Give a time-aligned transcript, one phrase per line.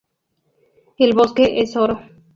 [0.97, 2.01] El bosque es oro.